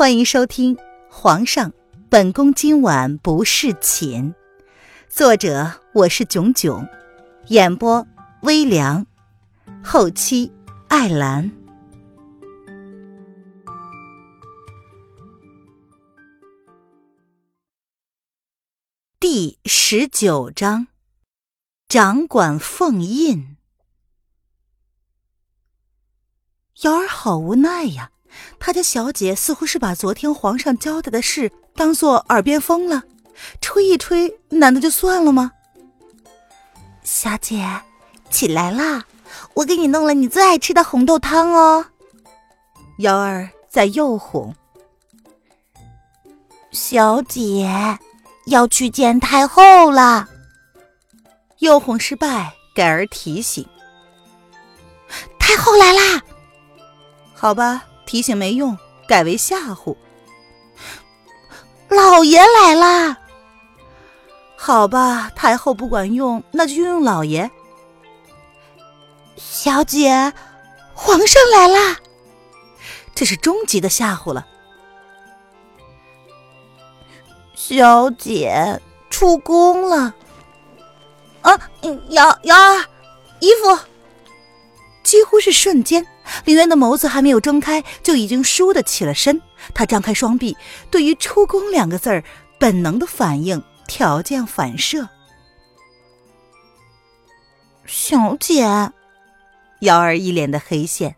[0.00, 0.74] 欢迎收听
[1.10, 1.74] 《皇上，
[2.08, 4.32] 本宫今晚不侍寝》，
[5.10, 6.88] 作者我是囧囧，
[7.48, 8.06] 演播
[8.40, 9.06] 微凉，
[9.84, 10.50] 后期
[10.88, 11.52] 艾兰。
[19.18, 20.86] 第十九章，
[21.88, 23.58] 掌管凤印。
[26.84, 28.12] 瑶儿好无奈呀。
[28.58, 33.02] 他家小姐似乎是把昨天皇上交代的事当做耳边风了，
[33.60, 35.52] 吹一吹，难道就算了吗？
[37.02, 37.66] 小姐，
[38.30, 39.04] 起来啦，
[39.54, 41.84] 我给你弄了你最爱吃的红豆汤哦。
[42.98, 44.54] 幺儿在诱哄。
[46.70, 47.98] 小姐
[48.46, 50.28] 要去见太后了。
[51.58, 53.66] 诱哄失败，改而提醒。
[55.38, 56.22] 太后来啦。
[57.34, 57.82] 好吧。
[58.06, 58.76] 提醒没用，
[59.08, 59.96] 改为吓唬。
[61.88, 63.18] 老爷来啦！
[64.56, 67.50] 好吧，太后不管用，那就用用老爷。
[69.36, 70.32] 小姐，
[70.94, 71.96] 皇上来啦！
[73.14, 74.46] 这是终极的吓唬了。
[77.54, 80.14] 小姐出宫了。
[81.42, 81.58] 啊，
[82.10, 82.84] 瑶瑶儿，
[83.40, 83.78] 衣服。
[85.02, 86.06] 几乎是瞬间。
[86.44, 89.40] 林渊的眸子还没有睁开，就已经倏地起了身。
[89.74, 90.56] 他张开双臂，
[90.90, 92.24] 对于“出宫”两个字儿，
[92.58, 95.08] 本能的反应，条件反射。
[97.86, 98.62] 小姐，
[99.80, 101.16] 瑶儿一脸的黑线，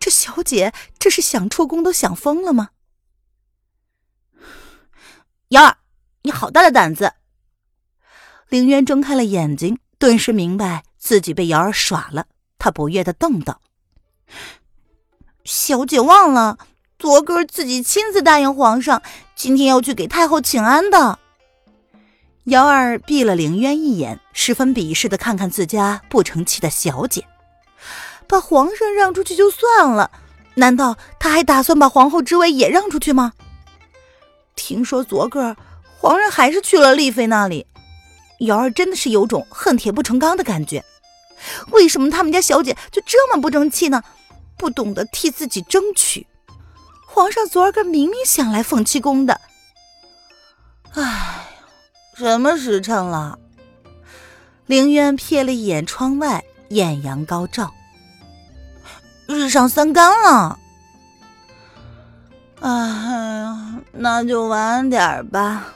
[0.00, 2.70] 这小姐这是想出宫都想疯了吗？
[5.50, 5.76] 瑶儿，
[6.22, 7.12] 你好大的胆子！
[8.48, 12.26] 凌渊睁开了眼睛，顿时明白自己被瑶儿耍了，
[12.58, 13.60] 他不悦的瞪道。
[15.44, 16.58] 小姐忘了，
[16.98, 19.02] 昨个自己亲自答应皇上，
[19.34, 21.18] 今天要去给太后请安的。
[22.44, 27.24] 瑶儿闭了凌渊一眼，十分鄙视的看看自家不成器的小姐，
[28.26, 30.10] 把皇上让出去就算了，
[30.54, 33.32] 难道他还打算把皇后之位也让出去吗？
[34.54, 35.56] 听说昨个
[35.98, 37.66] 皇上还是去了丽妃那里，
[38.40, 40.84] 瑶儿真的是有种恨铁不成钢的感觉。
[41.70, 44.02] 为什么他们家小姐就这么不争气呢？
[44.56, 46.26] 不懂得替自己争取。
[47.06, 49.40] 皇上昨儿个明明想来凤栖宫的。
[50.94, 51.46] 哎，
[52.14, 53.38] 什么时辰了？
[54.66, 57.72] 凌渊瞥了一眼窗外，艳阳高照，
[59.26, 60.58] 日上三竿了。
[62.60, 65.66] 哎呀，那就晚点吧，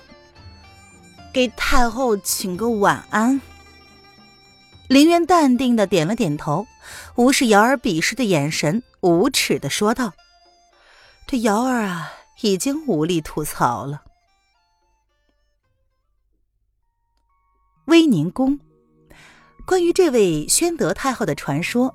[1.32, 3.40] 给太后请个晚安。
[4.88, 6.66] 林渊淡定的点了点头，
[7.16, 10.12] 无视瑶儿鄙视的眼神，无耻的说道
[11.26, 12.12] ：“这瑶儿啊，
[12.42, 14.02] 已经无力吐槽了。”
[17.86, 18.60] 威宁宫，
[19.66, 21.94] 关于这位宣德太后的传说，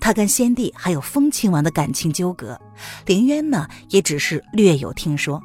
[0.00, 2.60] 她跟先帝还有风亲王的感情纠葛，
[3.06, 5.42] 林渊呢也只是略有听说。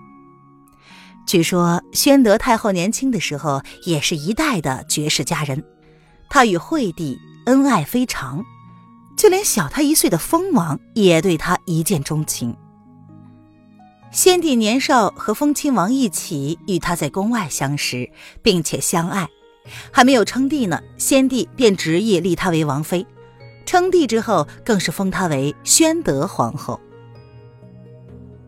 [1.26, 5.64] 据说宣德太后年轻的时候也是一代的绝世佳人。
[6.28, 8.44] 她与惠帝恩爱非常，
[9.20, 12.56] 就连小他一岁的蜂王也对他一见钟情。
[14.12, 18.10] 先帝年少和封亲王一起与他在宫外相识，
[18.42, 19.28] 并且相爱，
[19.92, 23.06] 还没有称帝呢，先帝便执意立她为王妃。
[23.66, 26.80] 称帝之后，更是封她为宣德皇后。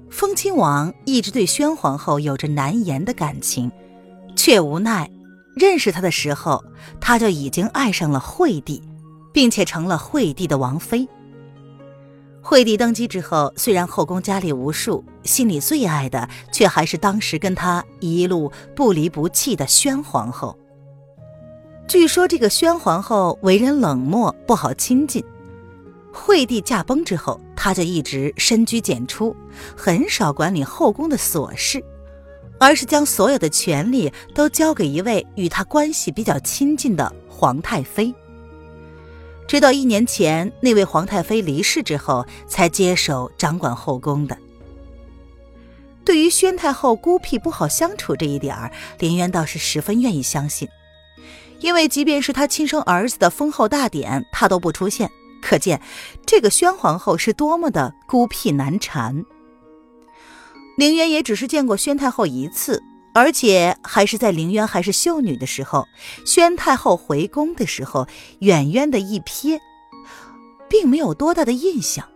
[0.10, 3.70] 封亲王一直对宣皇后有着难言的感情，
[4.38, 5.12] 却无奈。
[5.54, 6.64] 认识他的时候，
[7.02, 8.82] 他就已经爱上了惠帝，
[9.32, 11.08] 并且成了惠帝的王妃。
[12.42, 20.58] 惠帝登基之后，虽然后宫佳丽无数，心里最爱的却还是当时跟他一路不离不弃的宣皇后。
[21.88, 25.24] 据说这个宣皇后为人冷漠，不好亲近。
[26.12, 29.36] 惠帝驾崩之后，她就一直深居简出，
[29.78, 31.84] 很少管理后宫的琐事。
[32.60, 38.14] 而是将所有的权力都交给一位与她关系比较亲近的皇太妃。
[39.52, 44.38] 直到一年前那位皇太妃离世之后，才接手掌管后宫的。
[46.06, 50.70] 对于宣太后孤僻不好相处这一点儿，林渊倒是十分愿意相信，
[51.60, 55.12] 因为即便是他亲生儿子的封后大典，他都不出现，
[55.42, 55.82] 可见
[56.26, 59.26] 这个宣皇后是多么的孤僻难缠。
[60.78, 62.82] 凌渊也只是见过宣太后一次，
[63.14, 65.88] 而且还是在凌渊还是秀女的时候。
[66.26, 68.08] 宣太后回宫的时候，
[68.40, 69.60] 远远的一瞥，
[70.70, 72.08] 并没有多大的印象。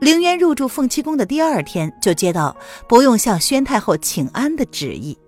[0.00, 2.56] 凌渊入住凤栖宫的第二天，就接到
[2.88, 5.18] 不用向宣太后请安的旨意。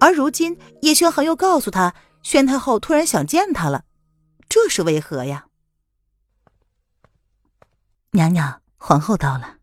[0.00, 3.84] 而如今叶宣衡又告诉他，宣太后突然想见他了，
[4.48, 5.46] 这是为何呀？
[8.10, 9.53] 娘娘，皇后到了。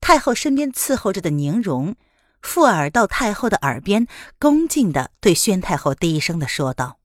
[0.00, 1.94] 太后身边伺候着的宁荣，
[2.42, 4.06] 附耳到太后的耳边，
[4.38, 6.98] 恭敬的对宣太后低声的说道：“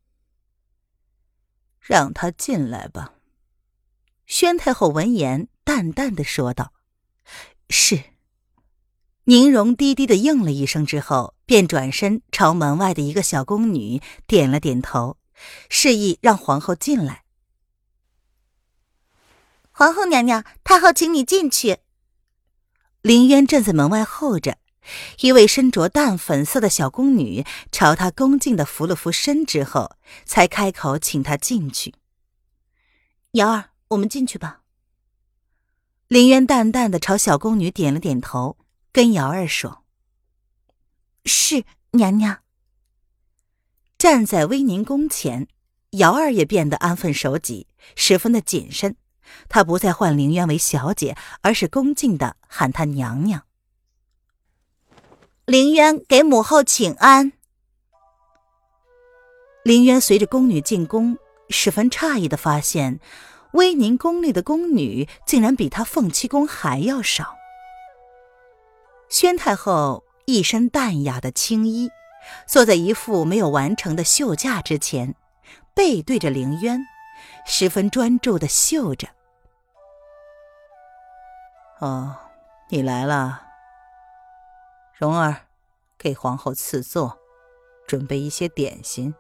[1.80, 3.14] 让她进来吧。”
[4.26, 6.74] 宣太后闻言，淡淡的说道
[7.70, 8.02] ：“是。”
[9.26, 15.18] 宁荣低低的应了一声之后，便转身朝门外的一个小宫女点了点头，
[15.70, 17.24] 示意让皇后进来。
[19.72, 21.80] 皇后娘娘，太后请你进去。
[23.06, 24.58] 林渊站在门外候着，
[25.20, 31.94] 一位身着淡粉色的小宫女朝他恭敬的扶了扶身之后，才开口请他进去。
[33.34, 33.70] 瑶儿。
[33.90, 34.62] 我们进去吧。
[36.08, 38.58] 林渊淡淡的朝小宫女点了点头，
[38.92, 39.84] 跟瑶儿说
[41.24, 42.40] ：“是娘娘。”
[44.00, 45.48] 站在威宁宫前，
[45.92, 48.96] 瑶儿也变得安分守己，十分的谨慎。
[49.50, 53.44] 她不再唤凌渊为小姐，而是恭敬的喊她娘娘。
[55.46, 57.32] 凌渊给母后请安。
[59.64, 61.18] 凌渊随着宫女进宫，
[61.50, 63.00] 十分诧异的发现。
[63.52, 67.38] 威宁宫内的宫女竟然比他凤栖宫还要少。
[69.08, 71.90] 宣太后一身淡雅的青衣，
[72.50, 75.16] 坐在一副没有完成的绣架之前，
[75.74, 76.86] 背对着凌渊，
[77.46, 79.08] 十分专注的绣着。
[81.80, 82.16] 哦，
[82.70, 83.42] 你来了，
[84.94, 85.48] 蓉儿，
[85.98, 87.18] 给皇后赐座，
[87.88, 89.14] 准备一些点心。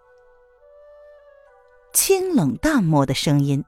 [1.93, 3.63] 清冷淡漠的声音。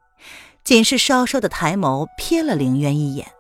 [0.64, 3.32] 仅是稍稍的抬眸瞥了凌渊一眼，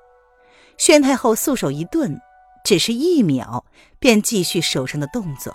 [0.77, 2.21] 宣太后素手一顿，
[2.63, 3.65] 只是一秒
[3.99, 5.53] 便继续手上的动作。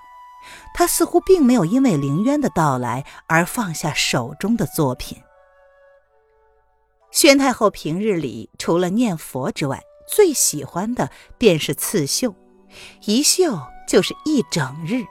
[0.74, 5.22] 她似乎并没有因为凌渊的到来而放下手中的作品。
[7.12, 12.34] 宣太后平日里除了念佛之外，最喜欢的便是刺绣，
[13.04, 15.04] 一绣就是一整日。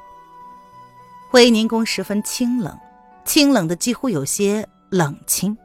[1.31, 2.75] 威宁宫十分清冷，
[3.24, 5.56] 清冷的几乎有些冷清。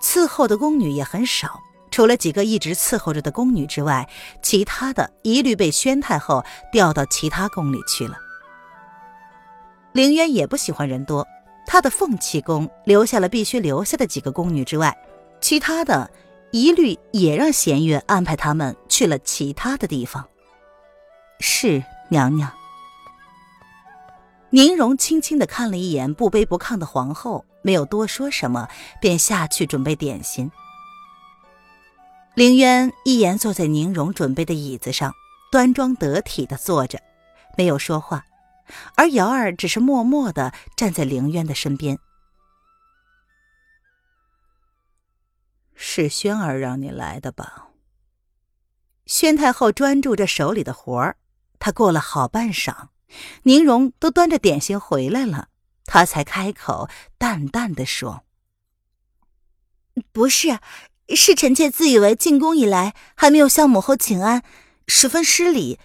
[0.00, 1.58] 伺候的宫女也很少，
[1.90, 4.08] 除了几个一直伺候着的宫女之外，
[4.40, 8.16] 其他的一律被宣太后调到其他宫里去了。
[9.92, 11.26] 凌渊也不喜欢人多，
[11.70, 14.96] 他的凤栖宫留下了必须留下的几个宫女之外，
[15.38, 16.10] 其他的
[16.50, 20.26] 一律也让弦月安排他们去了其他的地方。
[21.40, 22.50] 是娘娘。
[24.48, 27.44] 宁荣轻轻的看了一眼不卑不亢的皇后。
[27.60, 28.68] 没有多说什么，
[29.00, 30.50] 便下去准备点心。
[32.34, 35.12] 凌渊一言坐在宁荣准备的椅子上，
[35.50, 36.98] 端庄得体的坐着，
[37.58, 38.24] 没有说话。
[38.96, 41.98] 而瑶儿只是默默的站在凌渊的身边。
[45.74, 47.68] 是轩儿让你来的吧？
[49.06, 51.16] 宣太后专注着手里的活儿，
[51.58, 52.88] 她过了好半晌，
[53.44, 55.48] 宁荣都端着点心回来了。
[55.86, 58.24] 她才开口，淡淡的说
[60.12, 60.58] ：“不是，
[61.16, 64.42] 是臣妾自以为进宫以来还没有向母后请安，
[64.86, 65.78] 十分失礼，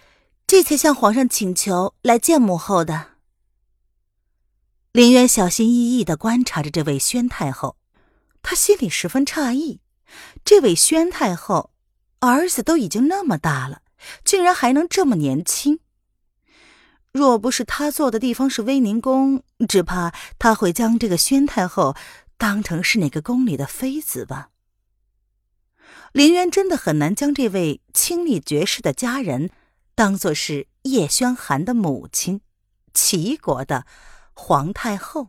[0.54, 3.14] 这才向皇上请求来见母后的。”
[4.94, 7.76] 林渊小心翼翼的观察着这位宣太后，
[8.40, 9.80] 他心里十分诧异，
[10.44, 11.72] 这位宣太后
[12.20, 13.82] 儿子都已经那么大了，
[14.24, 15.80] 竟然还能这么年轻。
[17.10, 21.96] 若不是他坐的地方是威宁宫，只怕他会将这个宣太后
[22.36, 24.50] 当成是哪个宫里的妃子吧。
[26.12, 29.50] 林渊真的很难将这位清丽绝世的佳人
[29.94, 32.40] 当做是叶宣寒的母亲，
[32.92, 33.86] 齐国的
[34.32, 35.28] 皇太后。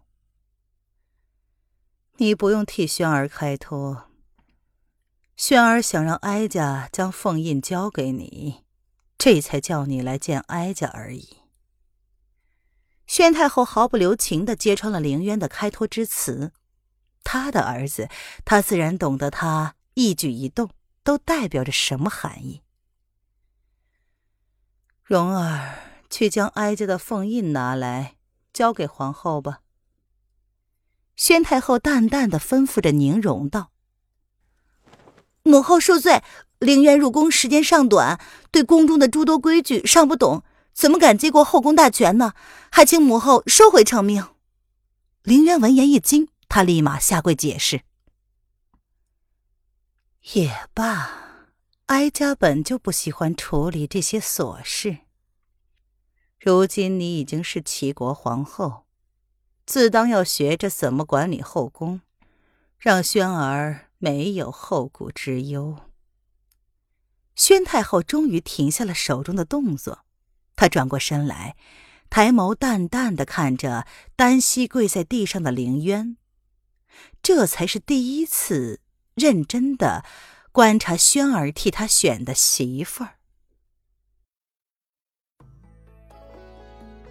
[2.18, 4.10] 你不用替轩儿开脱，
[5.36, 8.64] 轩儿想让哀家将凤印交给你，
[9.18, 11.38] 这才叫你来见哀家而已。
[13.06, 16.52] 宣太后毫不留情的揭穿了凌渊的开脱之词，
[17.24, 18.10] 他的儿子，
[18.44, 20.72] 他自然懂得他一举一动
[21.04, 22.64] 都代表着什么含义。
[25.06, 25.76] 蓉儿，
[26.10, 28.16] 去将哀家的凤印拿来，
[28.52, 29.60] 交给皇后吧。
[31.16, 33.70] 宣太后淡淡的吩咐着宁荣道
[35.44, 36.24] ：“母后恕罪，
[36.58, 38.20] 凌渊入宫时间尚短，
[38.50, 40.44] 对宫中的诸多规矩尚不懂。”
[40.74, 42.34] 怎么敢接过后宫大权呢？
[42.70, 44.28] 还请母后收回成命。
[45.22, 47.84] 凌渊闻言一惊，他立马下跪解释
[50.34, 51.25] ：“也罢，
[51.88, 54.98] 哀家本就不喜欢处理这些琐事。
[56.40, 58.86] 如今你已经是齐国皇后，
[59.68, 62.02] 自当要学着怎么管理后宫，
[62.80, 65.78] 让轩儿没有后顾之忧。
[67.36, 70.06] 宣太后终于停下了手中的动作，
[70.56, 71.56] 她转过身来，
[72.10, 76.18] 抬眸淡淡的看着单膝跪在地上的凌渊，
[77.22, 78.82] 这才是第一次。
[79.14, 80.04] 认真的
[80.56, 83.10] 观察轩儿替他选的媳妇儿。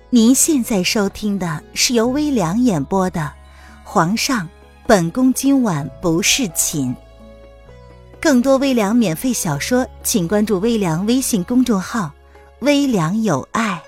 [0.08, 3.20] 您现在收听的是由微凉演播的
[3.86, 4.48] 《皇上，
[4.86, 6.88] 本宫今晚不是寝》。
[8.18, 12.10] 更多微凉免费小说，请关注微凉微信公众号
[12.64, 13.82] “微凉有爱”。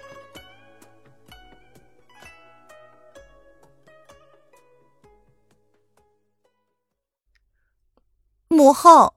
[8.49, 9.15] 母后，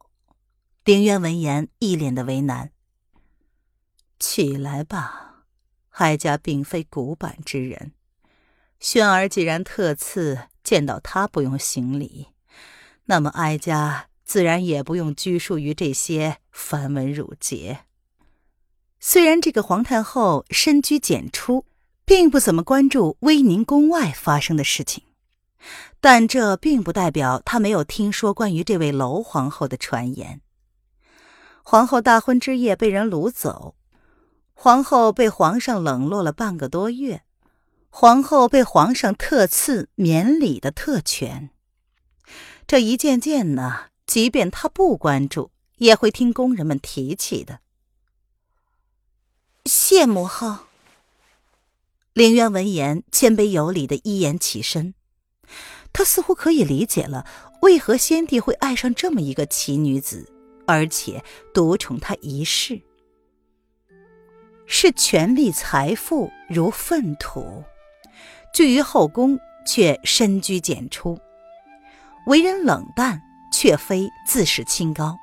[0.86, 2.72] 凌渊闻言一脸的为难。
[4.18, 5.46] 起来吧，
[5.92, 7.94] 哀家并非古板之人。
[8.80, 12.30] 轩儿既然特赐见到他不用行礼，
[13.06, 17.82] 那么哀家自然也不用拘束于这些繁文缛节。
[19.00, 21.66] 虽然这个皇太后深居简出，
[22.06, 25.04] 并不怎么关注威宁宫外发生的事情。
[26.00, 30.42] 但这并不代表她没有听说关于这位娄皇后的传言。
[31.70, 33.76] 皇后大婚之夜被人掳走，
[34.56, 37.22] 皇后被皇上冷落了半个多月，
[37.92, 41.52] 皇后被皇上特赐免礼的特权。
[42.66, 47.60] 这一件件呢，即便他不关注，也会听宫人们提起的。
[49.66, 50.62] 谢母后。
[52.14, 54.96] 凌渊闻言，谦卑有礼的一言起身。
[55.94, 57.28] 他似乎可以理解了，
[57.62, 60.32] 为何先帝会爱上这么一个奇女子，
[60.70, 62.80] 而且独宠她一世。
[64.68, 67.64] 视权力财富如粪土，
[68.54, 71.18] 居于后宫却深居简出，
[72.28, 73.20] 为人冷淡
[73.52, 75.18] 却非自视清高。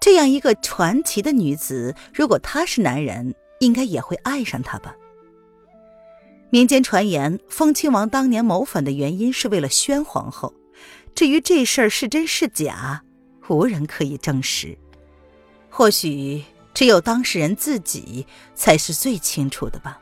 [0.00, 4.96] 这样一个传奇的女子，如果他是男人，应该也会爱上她吧。
[6.50, 10.52] 民间传言，封亲王当年谋反的原因是为了宣皇后。
[11.14, 13.04] 至于这事儿是真是假，
[13.48, 14.76] 无人可以证实。
[15.70, 16.44] 或许
[16.74, 20.00] 只有当事人自己才是最清楚的吧。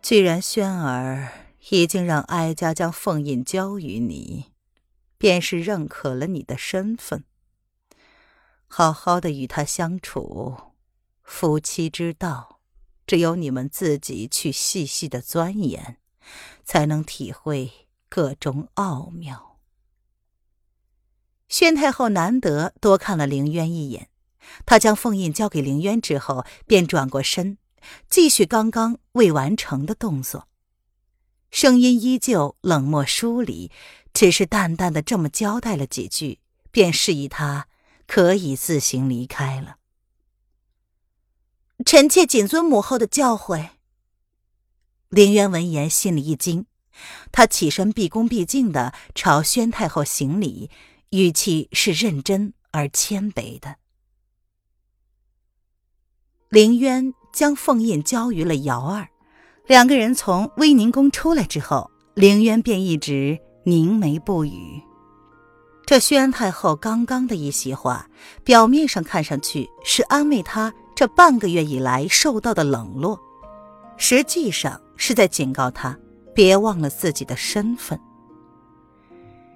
[0.00, 1.28] 既然轩儿
[1.70, 4.46] 已经让哀家将凤印交于你，
[5.16, 7.24] 便是认可了你的身份。
[8.66, 10.56] 好好的与他相处，
[11.22, 12.60] 夫妻之道。
[13.04, 15.98] 只有你们自己去细细的钻研，
[16.64, 19.51] 才能体会个中奥妙。
[21.52, 24.08] 宣太后难得多看了凌渊一眼，
[24.64, 27.58] 她将凤印交给凌渊之后，便转过身，
[28.08, 30.48] 继续刚刚未完成的动作，
[31.50, 33.70] 声音依旧冷漠疏离，
[34.14, 36.38] 只是淡淡的这么交代了几句，
[36.70, 37.68] 便示意他
[38.06, 39.76] 可以自行离开了。
[41.84, 43.68] 臣妾谨遵母后的教诲。
[45.10, 46.64] 凌渊闻言心里一惊，
[47.30, 50.70] 他起身毕恭毕敬的朝宣太后行礼，
[51.12, 53.76] 语气是认真而谦卑的。
[56.48, 59.08] 凌渊将凤印交于了瑶儿，
[59.66, 64.82] 两个人从威宁宫出来之后，凌渊便一直凝眉不语。
[65.84, 68.08] 这宣太后刚刚的一席话，
[68.42, 70.72] 表面上看上去是安慰他。
[70.94, 73.18] 这半个月以来受到的冷落，
[73.98, 75.98] 实际上是在警告他
[76.34, 77.98] 别忘了自己的身份。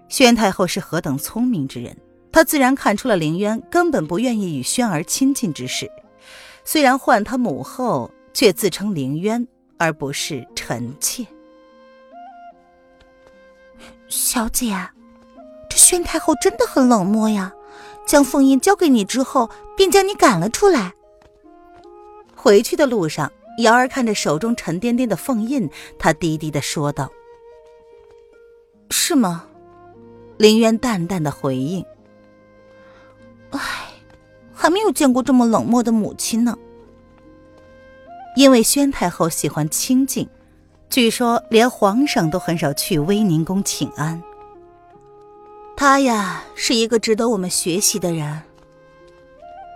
[0.08, 1.96] 宣太后是何等聪明之人，
[2.32, 5.90] 她自然看出了凌渊根本不愿意与轩儿亲近之事。
[6.64, 9.46] 虽然唤他母后，却自称凌渊
[9.78, 11.26] 而不是臣妾。
[14.08, 14.76] 小姐，
[15.68, 17.52] 这宣太后真的很冷漠呀！
[18.06, 20.94] 将凤印交给你之后，便将你赶了出来。
[22.36, 27.10] 回去的路上，瑶儿看着手中沉甸甸的凤印，她低低的说道
[28.90, 29.46] ：“是吗？”
[30.38, 31.84] 林渊淡淡的回应
[33.50, 33.60] ：“唉，
[34.52, 36.56] 还没有见过这么冷漠的母亲呢。”
[38.36, 40.28] 因为宣太后喜欢清静，
[40.90, 44.22] 据说连皇上都很少去威宁宫请安。
[45.76, 48.42] 她呀，是一个值得我们学习的人。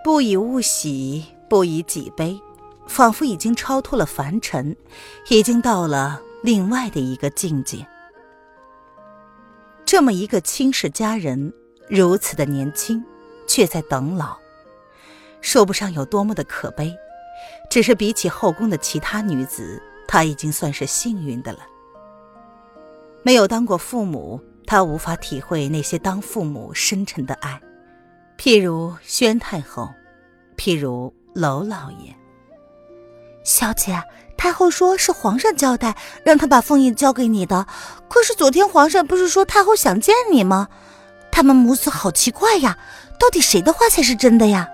[0.04, 2.38] 不以物喜，不以己悲。
[2.86, 4.76] 仿佛已经超脱了凡尘，
[5.28, 7.86] 已经到了另外的一个境界。
[9.90, 11.52] 这么一个亲世佳人，
[11.88, 13.04] 如此的年轻，
[13.48, 14.38] 却在等老，
[15.40, 16.96] 说不上有多么的可悲。
[17.68, 21.58] 只是比起后宫的其他女子，她已经算是幸运的了。
[23.24, 27.60] 没有当过父母，她无法体会那些当父母深沉的爱。
[28.38, 29.90] 譬如宣太后，
[30.56, 32.14] 譬如娄老爷。
[33.50, 34.00] 小姐，
[34.36, 37.66] 太后说是皇上交代，让她把凤印交给你的。
[38.08, 40.68] 可是昨天皇上不是说太后想见你吗？
[41.32, 42.78] 他们母子好奇怪呀，
[43.18, 44.68] 到底谁的话才是真的呀？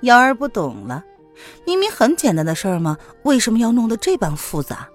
[0.00, 1.04] 瑶儿不懂了。
[1.66, 2.96] 明明很简单的事儿吗？
[3.24, 4.88] 为什么要弄得这般复杂？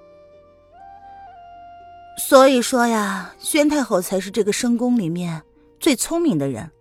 [2.17, 5.43] 所以说呀，宣太后才是这个深宫里面
[5.79, 6.71] 最聪明的人，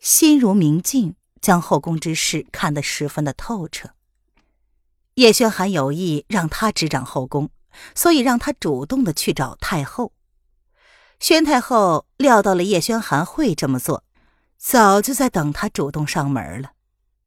[0.00, 3.88] 心如明镜，将后宫之事看得十分的透彻。
[5.14, 7.50] 叶轩寒有意让他执掌后宫，
[7.94, 10.12] 所以让他主动的去找太后。
[11.20, 14.04] 宣太后料到了叶轩寒会这么做，
[14.56, 16.72] 早就在等他主动上门了。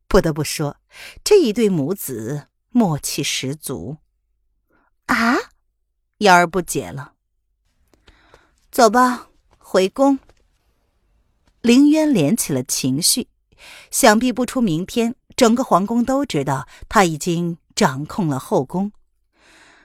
[0.08, 0.78] 不得不说，
[1.24, 3.98] 这一对母子默契十足。
[5.06, 5.36] 啊，
[6.20, 7.14] 瑶儿不解了。
[8.72, 9.28] 走吧，
[9.58, 10.20] 回宫。
[11.62, 13.28] 凌渊连起了情绪，
[13.92, 18.92] 想必不出明天，整个皇宫都知道他已经掌控了后宫。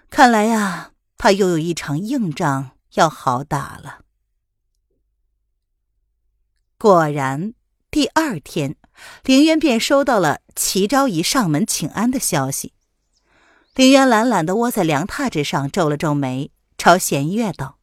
[0.09, 4.00] 看来呀，他又有一场硬仗要好打了。
[6.78, 7.54] 果然，
[7.90, 8.76] 第二天。
[9.25, 12.75] 凌渊便收到了齐昭仪上门请安的消息。
[13.75, 17.78] 凌渊懒懒的窝在凉榻之上，皱了皱眉，朝弦月道：“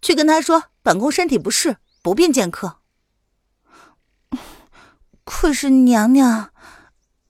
[0.00, 2.78] 去跟他说，本宫身体不适，不便见客。”
[5.24, 6.54] 可是娘娘，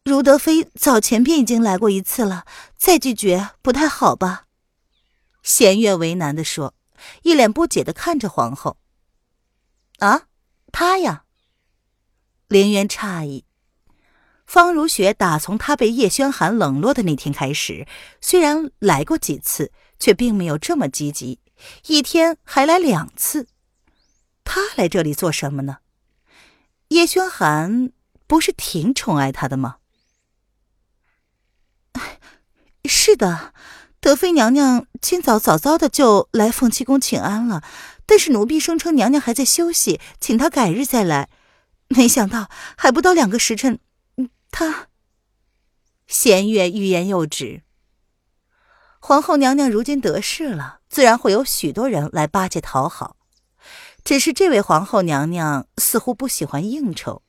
[0.05, 2.45] 如德妃早前便已经来过一次了，
[2.77, 4.47] 再拒绝不太好吧？
[5.43, 6.75] 弦月为难的说，
[7.23, 8.79] 一脸不解的看着皇后。
[9.99, 10.29] 啊，
[10.73, 11.25] 她呀。
[12.49, 13.45] 凌渊诧异，
[14.47, 17.87] 方如雪打从他被叶轩寒冷落的那天开始，
[18.23, 21.41] 虽然来过几次，却并没有这么积极，
[21.89, 23.49] 一天还来两次。
[24.45, 25.81] 他来这里做什么呢？
[26.89, 27.93] 叶轩寒
[28.27, 29.77] 不是挺宠爱他的吗？
[32.89, 33.53] 是的，
[34.01, 37.63] 德妃娘娘今早早早的就来凤栖宫请安了，
[38.07, 41.29] 但是奴婢声称娘娘还在休息，请她改日再来。
[41.89, 43.79] 没想到还不到两个时辰，
[44.51, 44.89] 他。
[46.07, 47.63] 弦月欲言又止。
[48.99, 53.17] 皇后娘娘如今得势了，自然会有许多人来巴结讨好。
[54.05, 57.23] 只是这位皇后娘娘似乎不喜欢应酬，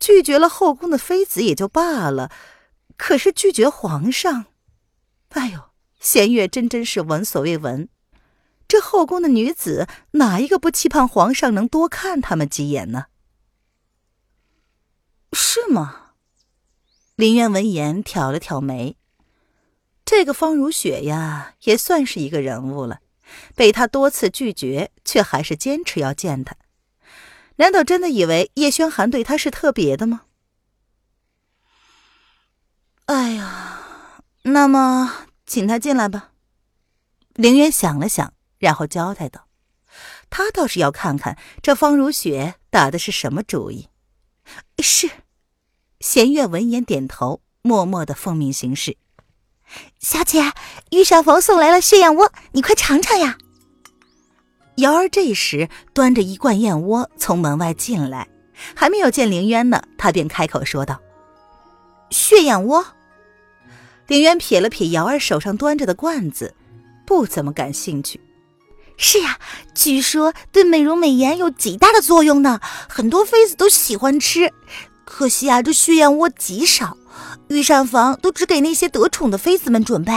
[0.00, 2.30] 拒绝了后宫的妃子也就罢了，
[2.96, 4.46] 可是拒绝皇上，
[6.04, 7.88] 弦月真真是闻所未闻。
[8.68, 13.06] 这后宫的女子哪一个不期盼皇上能多看她们几眼呢？
[15.32, 16.10] 是吗？
[17.16, 18.98] 林渊闻言挑了挑眉。
[20.04, 23.00] 这个方如雪呀，也算是一个人物了。
[23.54, 26.54] 被他多次拒绝，却还是坚持要见他。
[27.56, 30.22] 难道真的以为叶轩寒对他是特别的吗？
[33.06, 33.80] 哎呀，
[34.42, 36.30] 那么请他进来吧。
[37.34, 39.46] 凌渊想了想，然后交代道
[40.30, 43.88] ：“他倒是要看看这方如雪打的是什么主意。”
[44.78, 45.10] 是。
[46.00, 48.98] 弦月闻言点头，默默的奉命行事。
[49.98, 50.52] 小姐，
[50.90, 53.38] 御膳房送来了血燕窝，你快尝尝呀。
[54.76, 58.28] 瑶儿这时端着一罐燕窝从门外进来，
[58.74, 61.00] 还没有见凌渊呢，他便开口说道
[62.10, 62.86] ：“血燕窝。”
[64.06, 66.54] 凌渊瞥了瞥瑶儿手上端着的罐子，
[67.06, 68.20] 不怎么感兴趣。
[68.96, 69.38] 是呀，
[69.74, 74.52] 据说对美容美颜有极大的作用呢，很多妃子都喜欢吃。
[75.04, 76.96] 可惜啊，这血燕窝极少，
[77.48, 80.12] 御膳房都只给那些得宠的妃子们准备。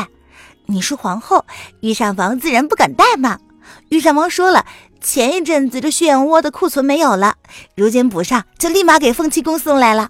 [0.66, 1.46] 你是皇后，
[1.82, 3.40] 御膳房自然不敢怠慢。
[3.90, 4.66] 御膳房说了，
[5.02, 7.36] 前一阵子这血燕窝的库存没有了，
[7.76, 10.10] 如今补上，就立马给凤栖宫送来了。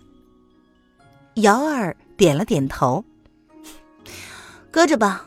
[1.35, 3.05] 瑶儿点了点头，
[4.77, 5.25] 搁着吧。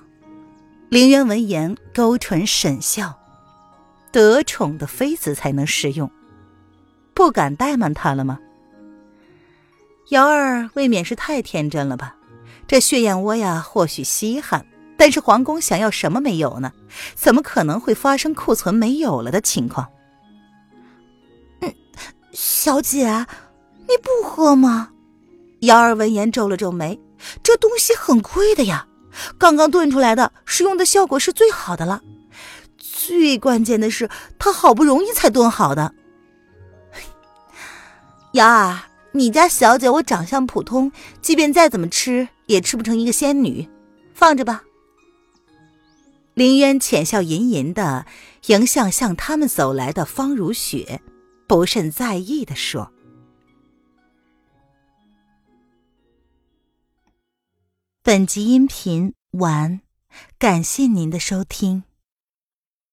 [0.90, 3.18] 凌渊闻言勾唇沈笑，
[4.12, 6.08] 得宠的妃子才能食用，
[7.14, 8.38] 不敢怠慢他了吗？
[10.10, 12.14] 瑶儿未免是太天真了吧？
[12.68, 14.64] 这血燕窝呀，或许稀罕，
[14.96, 16.72] 但是皇宫想要什么没有呢？
[17.16, 19.84] 怎么可能会发生库存没有了的情况？
[21.60, 21.74] 嗯，
[22.30, 23.26] 小姐，
[23.80, 24.90] 你不喝吗？
[25.62, 27.00] 瑶儿闻言皱了皱眉，
[27.42, 28.86] 这东西很贵的呀，
[29.38, 32.02] 刚刚炖出来的，使用的效果是最好的了。
[32.76, 35.94] 最关键的是，他好不容易才炖好的。
[38.32, 38.78] 瑶儿，
[39.12, 43.68] 你家小姐我长相普通，即便再怎么吃，也吃不成一个仙女，
[44.14, 44.62] 放着吧。
[46.34, 48.06] 林渊浅笑吟吟的
[48.46, 51.00] 迎向向他们走来的方如雪，
[51.46, 52.92] 不甚在意的说
[58.10, 59.82] ：“本集音频完，
[60.36, 61.84] 感谢您的收听。”